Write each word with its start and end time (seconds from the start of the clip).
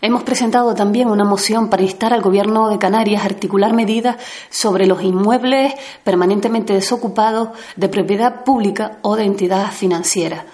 Hemos 0.00 0.22
presentado 0.22 0.76
también 0.76 1.08
una 1.08 1.24
moción 1.24 1.68
para 1.68 1.82
instar 1.82 2.12
al 2.12 2.22
Gobierno 2.22 2.68
de 2.68 2.78
Canarias 2.78 3.22
a 3.22 3.26
articular 3.26 3.72
medidas 3.72 4.16
sobre 4.48 4.86
los 4.86 5.02
inmuebles 5.02 5.74
permanentemente 6.04 6.72
desocupados 6.72 7.48
de 7.74 7.88
propiedad 7.88 8.44
pública 8.44 8.98
o 9.02 9.16
de 9.16 9.24
entidad 9.24 9.72
financiera. 9.72 10.46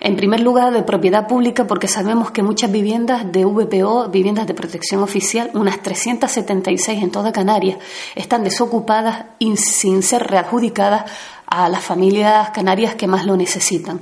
En 0.00 0.16
primer 0.16 0.40
lugar, 0.40 0.72
de 0.72 0.82
propiedad 0.82 1.28
pública, 1.28 1.66
porque 1.66 1.86
sabemos 1.86 2.32
que 2.32 2.42
muchas 2.42 2.72
viviendas 2.72 3.30
de 3.30 3.44
VPO, 3.44 4.08
viviendas 4.10 4.48
de 4.48 4.54
protección 4.54 5.02
oficial, 5.02 5.50
unas 5.54 5.80
376 5.80 7.00
en 7.00 7.12
toda 7.12 7.32
Canarias, 7.32 7.78
están 8.16 8.42
desocupadas 8.42 9.26
y 9.38 9.56
sin 9.56 10.02
ser 10.02 10.24
readjudicadas 10.26 11.04
a 11.46 11.68
las 11.68 11.82
familias 11.82 12.50
canarias 12.50 12.96
que 12.96 13.06
más 13.06 13.24
lo 13.26 13.36
necesitan. 13.36 14.00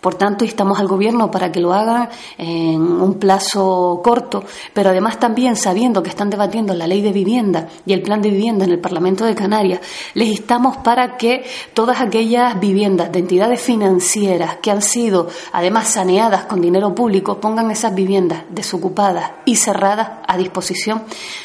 Por 0.00 0.14
tanto, 0.14 0.44
instamos 0.44 0.80
al 0.80 0.88
Gobierno 0.88 1.30
para 1.30 1.52
que 1.52 1.60
lo 1.60 1.74
hagan 1.74 2.08
en 2.38 2.80
un 2.80 3.18
plazo 3.18 4.00
corto, 4.02 4.44
pero 4.72 4.90
además 4.90 5.18
también 5.18 5.56
sabiendo 5.56 6.02
que 6.02 6.08
están 6.08 6.30
debatiendo 6.30 6.72
la 6.72 6.86
ley 6.86 7.02
de 7.02 7.12
vivienda 7.12 7.68
y 7.84 7.92
el 7.92 8.00
plan 8.00 8.22
de 8.22 8.30
vivienda 8.30 8.64
en 8.64 8.70
el 8.70 8.78
Parlamento 8.78 9.26
de 9.26 9.34
Canarias, 9.34 9.80
les 10.14 10.28
instamos 10.28 10.78
para 10.78 11.18
que 11.18 11.44
todas 11.74 12.00
aquellas 12.00 12.58
viviendas 12.58 13.12
de 13.12 13.18
entidades 13.18 13.60
financieras 13.60 14.56
que 14.62 14.70
han 14.70 14.80
sido 14.80 15.28
además 15.52 15.88
saneadas 15.88 16.44
con 16.44 16.62
dinero 16.62 16.94
público 16.94 17.38
pongan 17.38 17.70
esas 17.70 17.94
viviendas 17.94 18.44
desocupadas 18.48 19.32
y 19.44 19.56
cerradas 19.56 20.20
a 20.26 20.36
disposición 20.38 21.02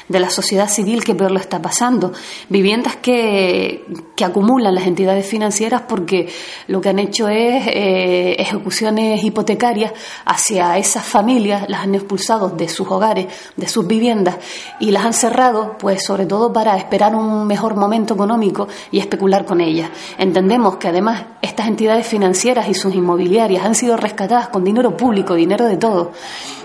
de 0.08 0.20
la 0.20 0.30
sociedad 0.30 0.70
civil 0.70 1.04
que 1.04 1.16
peor 1.16 1.32
lo 1.32 1.40
está 1.40 1.62
pasando. 1.62 2.14
Viviendas 2.48 2.96
que, 2.98 3.86
que 4.16 4.24
acumulan 4.24 4.76
las 4.76 4.88
entidades 4.88 5.26
financieras 5.26 5.82
porque 5.88 6.30
lo 6.68 6.80
que 6.80 6.90
han 6.90 7.00
hecho 7.00 7.28
es 7.28 7.68
eh, 7.68 8.45
ejecuciones 8.48 9.24
hipotecarias 9.24 9.94
hacia 10.26 10.78
esas 10.78 11.04
familias, 11.04 11.66
las 11.70 11.82
han 11.82 11.96
expulsado 11.96 12.50
de 12.50 12.68
sus 12.70 12.88
hogares, 12.90 13.28
de 13.56 13.68
sus 13.68 13.86
viviendas 13.88 14.38
y 14.80 14.92
las 14.92 15.06
han 15.06 15.14
cerrado, 15.14 15.78
pues 15.78 16.04
sobre 16.04 16.26
todo 16.26 16.54
para 16.54 16.78
esperar 16.78 17.16
un 17.16 17.48
mejor 17.48 17.76
momento 17.76 18.14
económico 18.14 18.68
y 18.92 19.00
especular 19.00 19.46
con 19.46 19.62
ellas. 19.62 19.90
Entendemos 20.18 20.78
que 20.78 20.88
además 20.88 21.24
estas 21.42 21.68
entidades 21.68 22.08
financieras 22.08 22.68
y 22.68 22.74
sus 22.74 22.94
inmobiliarias 22.96 23.66
han 23.66 23.76
sido 23.76 23.98
rescatadas 23.98 24.50
con 24.50 24.64
dinero 24.64 24.96
público, 24.96 25.36
dinero 25.36 25.66
de 25.66 25.78
todo. 25.78 26.12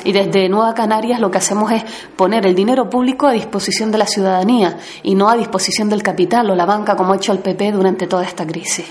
Y 0.04 0.12
desde 0.12 0.48
Nueva 0.48 0.74
Canarias 0.74 1.20
lo 1.20 1.30
que 1.30 1.38
hacemos 1.38 1.70
es 1.72 1.84
poner 2.16 2.46
el 2.46 2.54
dinero 2.54 2.88
público 2.88 3.26
a 3.26 3.32
disposición 3.32 3.90
de 3.90 3.98
la 3.98 4.06
ciudadanía 4.06 4.78
y 5.02 5.14
no 5.14 5.28
a 5.28 5.36
disposición 5.36 5.88
del 5.88 6.02
capital 6.02 6.50
o 6.50 6.54
la 6.54 6.66
banca 6.66 6.96
como 6.96 7.12
ha 7.12 7.16
hecho 7.16 7.32
el 7.32 7.40
PP 7.40 7.72
durante 7.72 8.06
toda 8.06 8.24
esta 8.24 8.46
crisis. 8.46 8.86